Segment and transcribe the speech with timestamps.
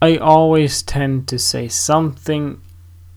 [0.00, 2.60] I always tend to say something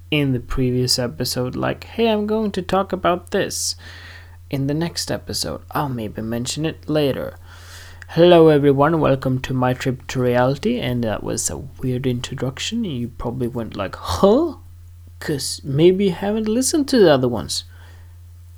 [0.10, 3.76] in the previous episode, like, hey, I'm going to talk about this
[4.50, 5.62] in the next episode.
[5.70, 7.38] I'll maybe mention it later.
[8.10, 10.80] Hello, everyone, welcome to my trip to reality.
[10.80, 12.84] And that was a weird introduction.
[12.84, 14.56] You probably went like, huh?
[15.20, 17.64] Because maybe you haven't listened to the other ones.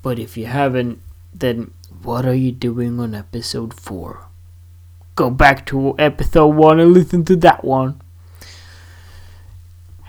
[0.01, 1.01] But if you haven't,
[1.33, 4.27] then what are you doing on episode 4?
[5.15, 7.99] Go back to episode 1 and listen to that one.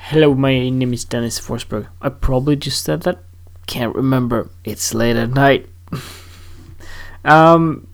[0.09, 1.89] Hello, my name is Dennis Forsberg.
[2.03, 3.25] I probably just said that.
[3.67, 4.51] Can't remember.
[4.63, 5.67] It's late at night.
[7.25, 7.87] um,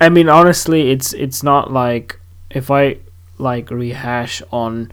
[0.00, 3.00] I mean, honestly, it's it's not like if I
[3.36, 4.90] like rehash on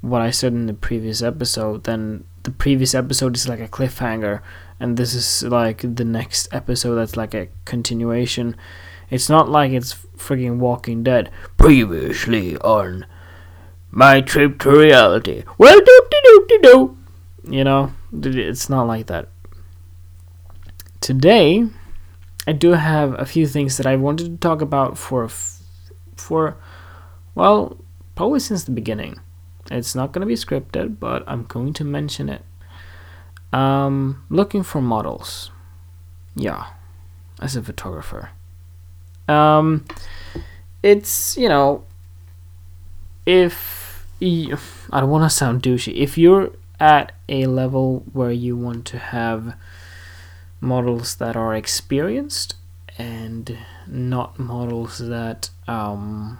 [0.00, 4.40] what I said in the previous episode, then the previous episode is like a cliffhanger,
[4.80, 8.56] and this is like the next episode that's like a continuation.
[9.08, 11.30] It's not like it's freaking Walking Dead.
[11.58, 13.06] Previously on
[13.92, 15.44] my trip to reality.
[15.58, 16.96] Well, doop de doop de doo.
[17.44, 19.28] You know, it's not like that.
[21.00, 21.66] Today,
[22.46, 25.28] I do have a few things that I wanted to talk about for,
[26.16, 26.56] for,
[27.34, 27.76] well,
[28.14, 29.20] probably since the beginning.
[29.70, 32.42] It's not going to be scripted, but I'm going to mention it.
[33.52, 35.50] Um, looking for models.
[36.34, 36.66] Yeah,
[37.40, 38.30] as a photographer.
[39.28, 39.84] Um,
[40.82, 41.84] it's you know,
[43.26, 43.81] if
[44.22, 45.94] I don't want to sound douchey.
[45.96, 49.54] If you're at a level where you want to have
[50.60, 52.54] models that are experienced
[52.98, 56.38] and not models that um,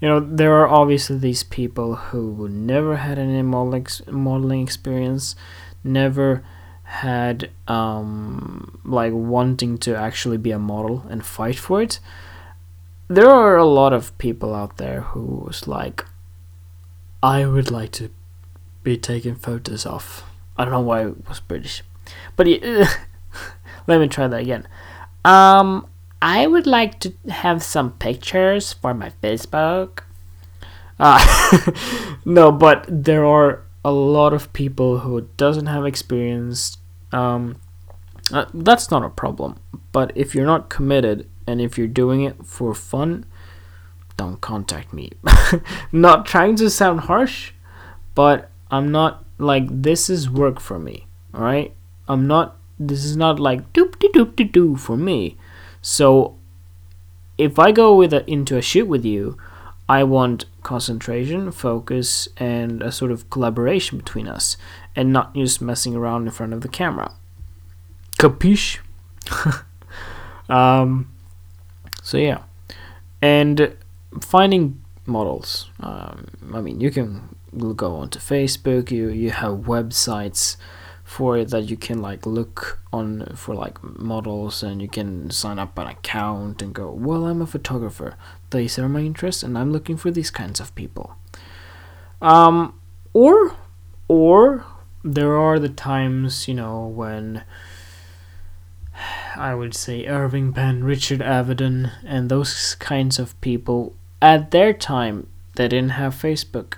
[0.00, 5.36] you know there are obviously these people who never had any modeling modeling experience
[5.84, 6.42] never
[6.84, 12.00] had um, like wanting to actually be a model and fight for it
[13.10, 16.04] there are a lot of people out there who's like,
[17.20, 18.10] I would like to
[18.84, 20.22] be taking photos of.
[20.56, 21.82] I don't know why it was British,
[22.36, 22.46] but
[23.86, 24.68] let me try that again.
[25.24, 25.88] Um,
[26.22, 30.00] I would like to have some pictures for my Facebook.
[31.00, 31.18] Uh,
[32.24, 36.78] no, but there are a lot of people who doesn't have experience.
[37.10, 37.60] Um,
[38.32, 39.58] uh, that's not a problem.
[39.90, 43.26] But if you're not committed and if you're doing it for fun,
[44.16, 45.10] don't contact me.
[45.92, 47.52] not trying to sound harsh,
[48.14, 51.06] but I'm not like this is work for me.
[51.34, 51.74] All right?
[52.08, 55.36] I'm not this is not like doop de doop de doo for me.
[55.82, 56.36] So
[57.36, 59.36] if I go with a, into a shoot with you,
[59.88, 64.56] I want concentration, focus, and a sort of collaboration between us,
[64.94, 67.14] and not just messing around in front of the camera.
[68.18, 68.78] Capiche?
[70.48, 71.10] um,
[72.10, 72.42] so yeah,
[73.22, 73.76] and
[74.20, 75.70] finding models.
[75.78, 77.36] Um, I mean, you can
[77.76, 78.90] go onto Facebook.
[78.90, 80.56] You you have websites
[81.04, 85.60] for it that you can like look on for like models and you can sign
[85.60, 88.14] up an account and go well i'm a photographer
[88.50, 91.16] these are my interests and i'm looking for these kinds of people
[92.22, 92.72] um
[93.12, 93.56] or
[94.06, 94.64] or
[95.02, 97.42] there are the times you know when
[99.40, 105.28] I would say Irving Penn, Richard Avedon, and those kinds of people at their time
[105.54, 106.74] they didn't have Facebook.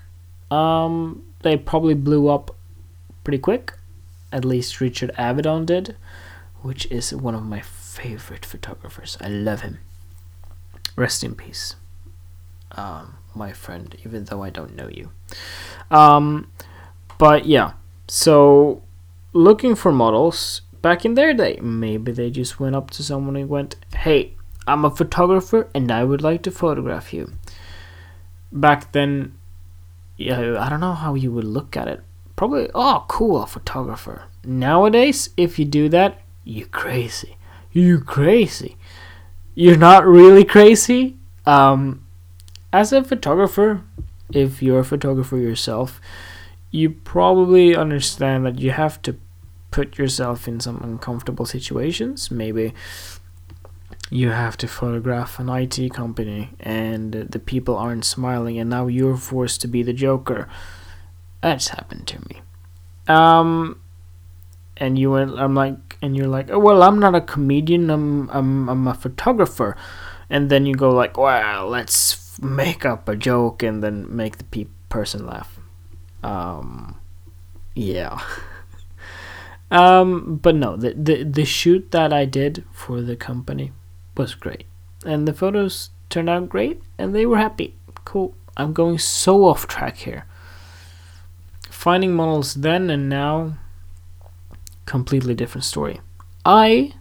[0.48, 2.54] Um, they probably blew up
[3.24, 3.74] pretty quick.
[4.30, 5.96] At least Richard Avedon did,
[6.62, 9.18] which is one of my favorite photographers.
[9.20, 9.78] I love him.
[10.94, 11.74] Rest in peace,
[12.72, 13.96] um, my friend.
[14.04, 15.10] Even though I don't know you.
[15.90, 16.50] Um,
[17.18, 17.72] but yeah,
[18.06, 18.82] so
[19.32, 21.58] looking for models back in their day.
[21.62, 24.34] Maybe they just went up to someone and went, Hey,
[24.66, 27.32] I'm a photographer and I would like to photograph you.
[28.50, 29.38] Back then,
[30.16, 32.02] yeah, I don't know how you would look at it.
[32.36, 34.24] Probably, oh, cool, a photographer.
[34.44, 37.36] Nowadays, if you do that, you crazy.
[37.70, 38.76] You crazy.
[39.54, 41.16] You're not really crazy.
[41.46, 42.06] Um,
[42.72, 43.82] as a photographer,
[44.32, 46.00] if you're a photographer yourself,
[46.70, 49.16] you probably understand that you have to
[49.72, 52.30] put yourself in some uncomfortable situations.
[52.30, 52.72] Maybe
[54.10, 59.16] you have to photograph an IT company and the people aren't smiling, and now you're
[59.16, 60.48] forced to be the Joker.
[61.40, 62.42] That's happened to me.
[63.08, 63.80] Um,
[64.76, 67.90] and you went, I'm like, and you're like, oh well, I'm not a comedian.
[67.90, 69.76] I'm I'm I'm a photographer,
[70.30, 74.44] and then you go like, well, let's make up a joke and then make the
[74.44, 75.58] pe- person laugh.
[76.22, 76.98] Um,
[77.74, 78.20] yeah.
[79.72, 83.72] Um, but no, the, the the shoot that I did for the company
[84.14, 84.66] was great,
[85.06, 87.74] and the photos turned out great, and they were happy.
[88.04, 90.26] Cool, I'm going so off track here.
[91.70, 93.54] Finding models then and now,
[94.84, 96.02] completely different story.
[96.44, 96.92] I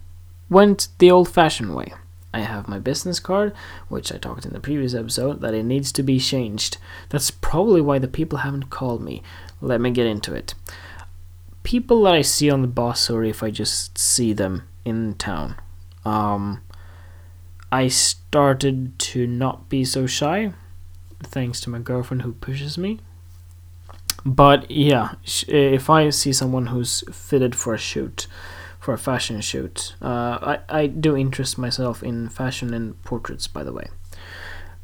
[0.48, 1.92] went the old fashioned way.
[2.32, 3.52] I have my business card,
[3.90, 6.78] which I talked in the previous episode, that it needs to be changed.
[7.10, 9.22] That's probably why the people haven't called me.
[9.60, 10.54] Let me get into it.
[11.72, 15.56] People that I see on the bus, or if I just see them in town,
[16.04, 16.60] um,
[17.72, 20.52] I started to not be so shy,
[21.22, 23.00] thanks to my girlfriend who pushes me.
[24.22, 25.14] But yeah,
[25.48, 28.26] if I see someone who's fitted for a shoot,
[28.78, 29.94] for a fashion shoot.
[30.02, 33.86] Uh, I, I do interest myself in fashion and portraits, by the way.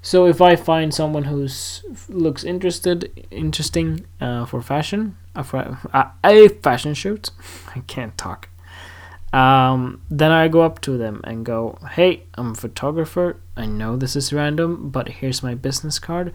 [0.00, 6.94] So if I find someone who's looks interested, interesting uh, for fashion, uh, a fashion
[6.94, 7.30] shoot,
[7.74, 8.48] I can't talk.
[9.32, 13.36] Um, then I go up to them and go, "Hey, I'm a photographer.
[13.56, 16.32] I know this is random, but here's my business card.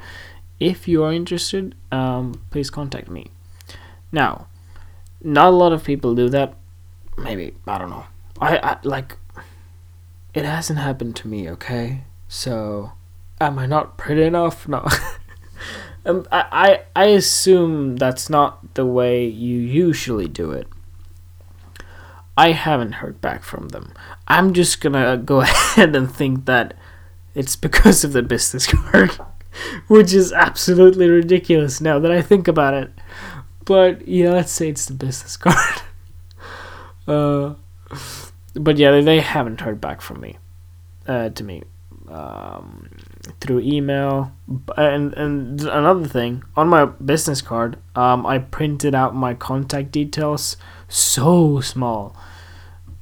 [0.60, 3.32] If you are interested, um, please contact me."
[4.12, 4.48] Now,
[5.24, 6.54] not a lot of people do that
[7.18, 8.06] maybe I don't know.
[8.40, 9.18] I, I like
[10.34, 11.50] it hasn't happened to me.
[11.52, 12.94] Okay, so
[13.40, 14.68] am I not pretty enough?
[14.68, 14.88] No.
[16.06, 20.68] Um, I, I assume that's not the way you usually do it.
[22.38, 23.94] I haven't heard back from them.
[24.28, 26.74] I'm just gonna go ahead and think that
[27.36, 29.12] it's because of the business card,
[29.88, 32.92] which is absolutely ridiculous now that I think about it.
[33.66, 35.82] But yeah, let's say it's the business card.
[37.08, 37.56] Uh,
[38.56, 40.38] but yeah, they, haven't heard back from me,
[41.08, 41.64] uh, to me,
[42.08, 42.90] um,
[43.40, 44.32] through email.
[44.78, 50.58] And and another thing on my business card, um, I printed out my contact details
[50.88, 52.16] so small,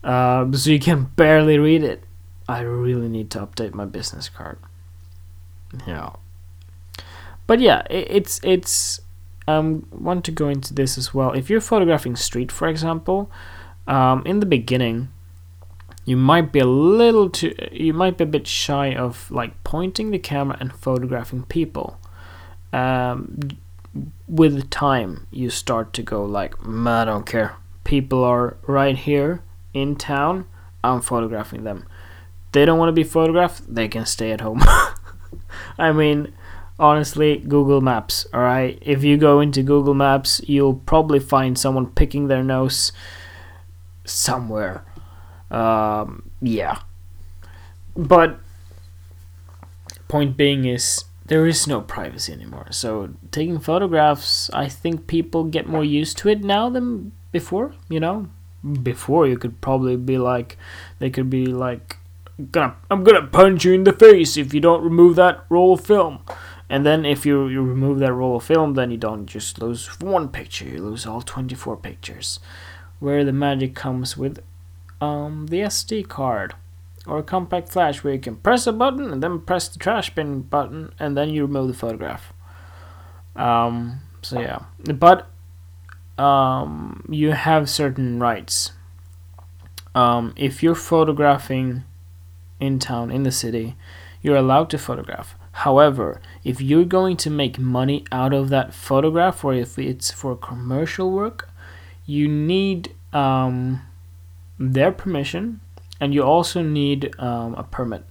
[0.04, 2.04] uh, so you can barely read it.
[2.48, 4.60] I really need to update my business card.
[5.88, 6.12] Yeah.
[7.48, 9.02] But yeah, it, it's it's
[9.48, 11.32] um want to go into this as well.
[11.32, 13.32] If you're photographing street, for example,
[13.88, 15.10] um, in the beginning,
[16.06, 20.12] you might be a little too, you might be a bit shy of like pointing
[20.12, 22.00] the camera and photographing people.
[22.74, 23.58] Um,
[24.28, 27.56] with time, you start to go like, I don't care.
[27.84, 29.42] People are right here
[29.74, 30.46] in town.
[30.84, 31.86] I'm photographing them.
[32.54, 33.74] They don't want to be photographed.
[33.74, 34.62] They can stay at home.
[35.78, 36.34] I mean,
[36.80, 38.26] honestly, Google Maps.
[38.34, 42.92] All right, if you go into Google Maps, you'll probably find someone picking their nose
[44.04, 44.84] somewhere.
[45.52, 46.80] Um, yeah.
[47.96, 48.40] But
[50.08, 52.68] point being is there is no privacy anymore.
[52.72, 58.00] So taking photographs, I think people get more used to it now than before, you
[58.00, 58.28] know?
[58.84, 60.58] Before you could probably be like
[61.00, 61.98] they could be like
[62.52, 65.82] gonna I'm gonna punch you in the face if you don't remove that roll of
[65.82, 66.20] film.
[66.70, 69.88] And then if you, you remove that roll of film, then you don't just lose
[70.00, 72.40] one picture, you lose all 24 pictures
[73.00, 74.42] where the magic comes with
[75.02, 76.54] um, the SD card
[77.08, 80.14] or a compact flash where you can press a button and then press the trash
[80.14, 82.32] bin button and then you remove the photograph.
[83.36, 85.30] Um, so yeah, but
[86.22, 88.74] um, you have certain rights.
[89.96, 91.84] Um, if you're photographing
[92.60, 93.76] in town, in the city,
[94.22, 95.36] you're allowed to photograph.
[95.54, 100.36] However, if you're going to make money out of that photograph or if it's for
[100.36, 101.50] commercial work,
[102.06, 103.82] you need um,
[104.62, 105.60] their permission
[106.00, 108.04] and you also need um, a permit.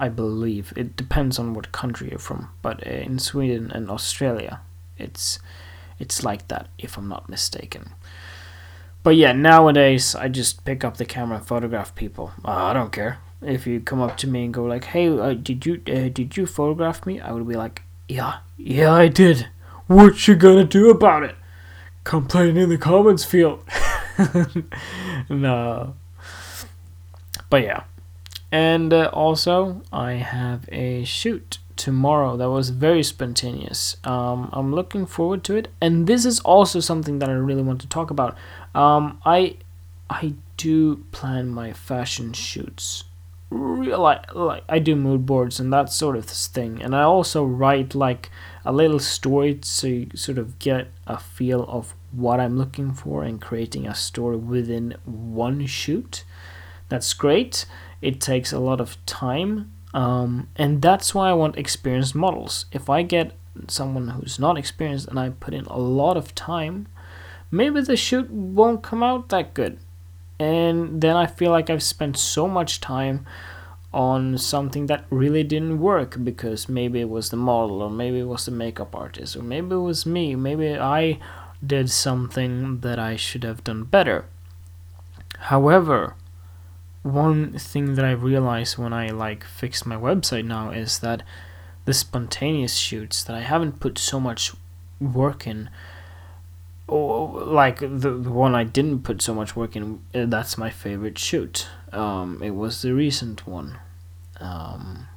[0.00, 4.60] I believe it depends on what country you're from, but uh, in Sweden and Australia,
[4.96, 5.40] it's
[5.98, 7.90] it's like that if I'm not mistaken.
[9.02, 12.32] But yeah, nowadays I just pick up the camera and photograph people.
[12.44, 15.34] Uh, I don't care if you come up to me and go like, "Hey, uh,
[15.34, 19.48] did you uh, did you photograph me?" I would be like, "Yeah, yeah, I did.
[19.88, 21.34] What you gonna do about it?"
[22.08, 23.62] complain in the comments field.
[25.28, 25.94] no.
[27.50, 27.84] But yeah.
[28.50, 33.96] And uh, also, I have a shoot tomorrow that was very spontaneous.
[34.04, 37.80] Um, I'm looking forward to it, and this is also something that I really want
[37.82, 38.36] to talk about.
[38.74, 39.56] Um, I
[40.10, 43.04] I do plan my fashion shoots.
[43.50, 47.44] Real like, like I do mood boards and that sort of thing, and I also
[47.44, 48.30] write like
[48.64, 53.40] a little story to sort of get a feel of what I'm looking for and
[53.40, 56.24] creating a story within one shoot.
[56.88, 57.66] That's great.
[58.00, 62.66] It takes a lot of time, um, and that's why I want experienced models.
[62.72, 63.32] If I get
[63.66, 66.86] someone who's not experienced and I put in a lot of time,
[67.50, 69.78] maybe the shoot won't come out that good.
[70.38, 73.26] And then I feel like I've spent so much time
[73.92, 78.26] on something that really didn't work because maybe it was the model or maybe it
[78.26, 81.18] was the makeup artist or maybe it was me maybe i
[81.64, 84.24] did something that i should have done better
[85.38, 86.14] however
[87.02, 91.22] one thing that i realized when i like fixed my website now is that
[91.84, 94.52] the spontaneous shoots that i haven't put so much
[95.00, 95.68] work in
[96.88, 100.70] or like the, the one I didn't put so much work in, uh, that's my
[100.70, 101.68] favorite shoot.
[101.92, 103.78] Um, it was the recent one
[104.40, 105.07] um,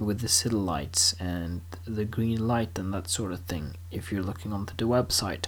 [0.00, 3.76] with the city lights and the green light and that sort of thing.
[3.90, 5.44] If you're looking onto the website.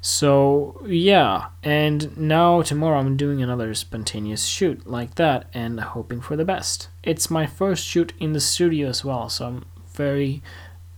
[0.00, 6.36] So yeah, and now tomorrow I'm doing another spontaneous shoot like that and hoping for
[6.36, 6.88] the best.
[7.02, 9.64] It's my first shoot in the studio as well, so I'm
[9.94, 10.42] very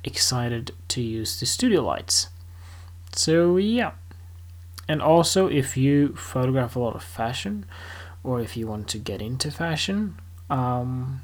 [0.02, 2.31] excited to use the studio lights.
[3.12, 3.93] So yeah.
[4.88, 7.66] And also if you photograph a lot of fashion
[8.25, 10.16] or if you want to get into fashion,
[10.50, 11.23] um,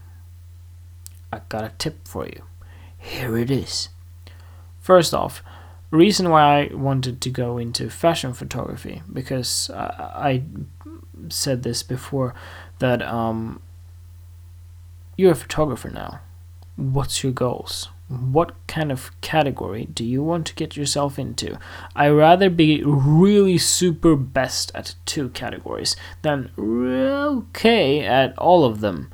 [1.33, 2.43] I got a tip for you.
[2.99, 3.89] Here it is.
[4.81, 5.43] First off,
[5.91, 9.85] reason why I wanted to go into fashion photography because I,
[10.31, 10.43] I
[11.29, 12.35] said this before
[12.79, 13.61] that um,
[15.17, 16.21] you're a photographer now.
[16.77, 17.89] What's your goals?
[18.13, 21.59] what kind of category do you want to get yourself into?
[21.97, 29.11] I'd rather be really super best at two categories than okay at all of them,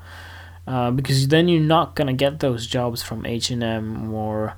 [0.68, 4.54] uh, because then you're not gonna get those jobs from H and M or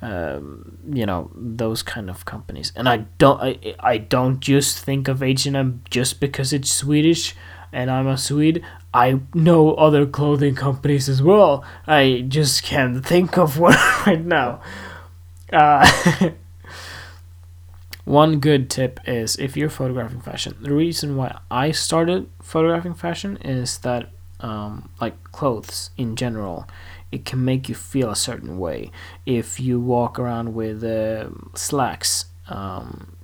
[0.00, 2.72] um, you know those kind of companies.
[2.74, 6.72] And I don't I, I don't just think of H and M just because it's
[6.72, 7.36] Swedish
[7.70, 8.64] and I'm a Swede.
[8.94, 11.64] I know other clothing companies as well.
[11.86, 14.62] I just can't think of one right now.
[15.52, 15.86] Uh,
[18.04, 23.36] one good tip is if you're photographing fashion, the reason why I started photographing fashion
[23.38, 24.10] is that,
[24.42, 26.66] um, like clothes in general,
[27.10, 28.90] it can make you feel a certain way.
[29.24, 33.16] If you walk around with uh, slacks um,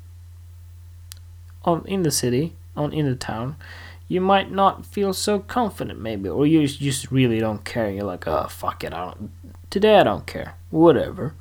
[1.65, 3.57] on in the city, on in the town,
[4.07, 7.91] you might not feel so confident maybe or you just really don't care.
[7.91, 9.31] You're like oh fuck it i don't
[9.71, 11.35] today i don't care whatever.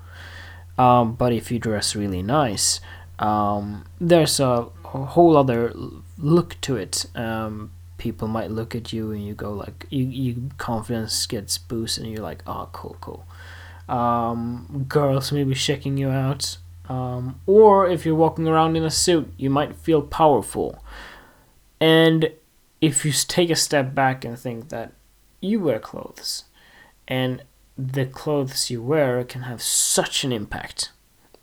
[0.78, 2.82] Um, but if you dress really nice
[3.20, 5.74] um, there's a, a, whole other
[6.18, 7.06] look to it.
[7.16, 12.04] Um, people might look at you and you go like you, you confidence gets boosted
[12.04, 13.26] and you're like oh cool cool
[13.90, 16.58] um, girls maybe checking you out
[16.90, 20.84] um, or if you're walking around in a suit you might feel powerful
[21.80, 22.32] and
[22.82, 24.94] if you take a step back and think that
[25.42, 26.46] you wear clothes
[27.08, 27.44] and
[27.78, 30.92] the clothes you wear can have such an impact.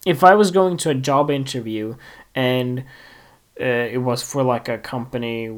[0.05, 1.97] If I was going to a job interview
[2.35, 2.85] and
[3.61, 5.51] uh, it was for like a company,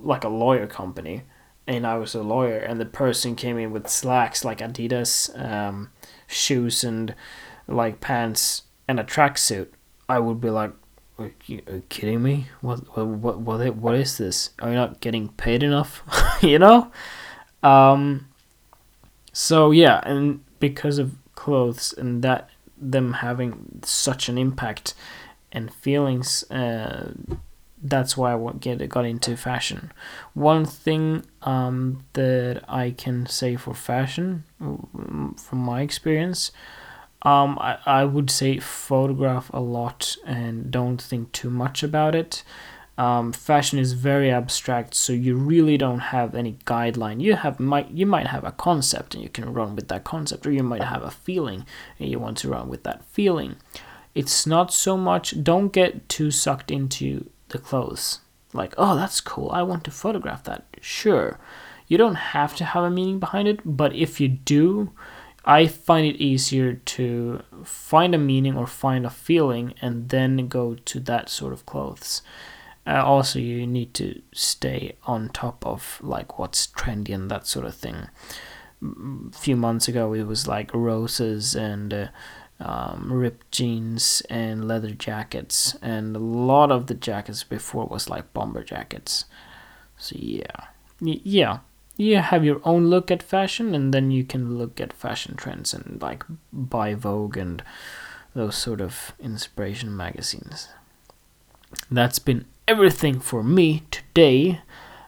[0.00, 1.22] like a lawyer company,
[1.66, 5.90] and I was a lawyer, and the person came in with slacks like Adidas um,
[6.26, 7.14] shoes and
[7.68, 9.68] like pants and a tracksuit,
[10.08, 10.72] I would be like,
[11.18, 12.48] are you, are kidding me?
[12.60, 14.50] What, what, what, what is this?
[14.60, 16.02] Are you not getting paid enough?
[16.42, 16.90] you know?
[17.62, 18.28] Um,
[19.32, 24.94] so yeah, and because of clothes and that them having such an impact
[25.52, 27.12] and feelings, uh,
[27.82, 29.92] that's why I get got into fashion.
[30.34, 36.52] One thing um, that I can say for fashion, from my experience,
[37.22, 42.42] um, I, I would say photograph a lot and don't think too much about it.
[42.98, 47.20] Um, fashion is very abstract, so you really don't have any guideline.
[47.20, 50.46] You have might you might have a concept and you can run with that concept,
[50.46, 51.64] or you might have a feeling
[51.98, 53.56] and you want to run with that feeling.
[54.14, 55.42] It's not so much.
[55.42, 58.20] Don't get too sucked into the clothes.
[58.52, 59.50] Like, oh, that's cool.
[59.50, 60.66] I want to photograph that.
[60.80, 61.38] Sure,
[61.86, 64.92] you don't have to have a meaning behind it, but if you do,
[65.44, 70.74] I find it easier to find a meaning or find a feeling and then go
[70.74, 72.22] to that sort of clothes.
[72.86, 77.64] Uh, also, you need to stay on top of like what's trendy and that sort
[77.64, 78.08] of thing.
[78.82, 82.06] A few months ago, it was like roses and uh,
[82.62, 88.32] um, ripped jeans and leather jackets, and a lot of the jackets before was like
[88.32, 89.24] bomber jackets.
[89.96, 90.68] So yeah,
[91.00, 91.58] y- yeah,
[91.96, 95.74] you have your own look at fashion and then you can look at fashion trends
[95.74, 97.62] and like buy Vogue and
[98.34, 100.68] those sort of inspiration magazines.
[101.90, 104.60] That's been everything for me today.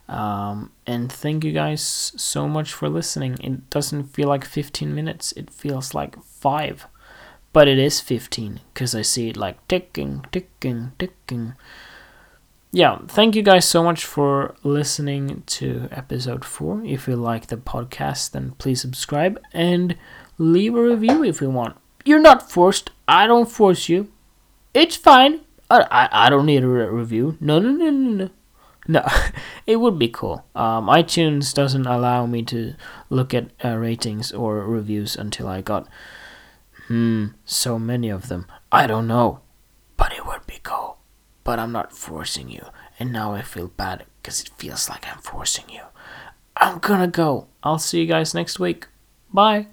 [0.08, 1.82] Um, and thank you guys
[2.16, 3.38] so much for listening.
[3.42, 6.86] It doesn't feel like 15 minutes, it feels like 5.
[7.54, 11.54] But it is 15 because I see it like ticking, ticking, ticking.
[12.72, 16.82] yeah, thank you guys so much for listening to episode four.
[16.84, 19.96] If you like the podcast, then please subscribe and
[20.36, 21.76] leave a review if you want.
[22.04, 22.90] You're not forced.
[23.06, 24.10] I don't force you.
[24.74, 25.42] It's fine.
[25.70, 27.38] I, I, I don't need a re- review.
[27.40, 28.30] No, no, no, no, no.
[28.86, 29.06] No,
[29.66, 30.44] it would be cool.
[30.54, 32.74] Um, iTunes doesn't allow me to
[33.10, 35.88] look at uh, ratings or reviews until I got,
[36.88, 38.46] hmm, so many of them.
[38.70, 39.40] I don't know,
[39.96, 40.98] but it would be cool.
[41.44, 42.64] But I'm not forcing you,
[42.98, 45.82] and now I feel bad because it feels like I'm forcing you.
[46.56, 47.48] I'm gonna go.
[47.62, 48.86] I'll see you guys next week.
[49.32, 49.68] Bye.